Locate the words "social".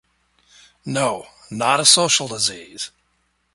1.85-2.27